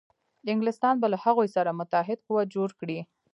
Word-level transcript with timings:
انګلیسیان 0.53 0.95
به 1.01 1.07
له 1.13 1.17
هغوی 1.25 1.47
سره 1.55 1.77
متحد 1.79 2.19
قوت 2.27 2.47
جوړ 2.55 2.69
کړي. 2.79 2.99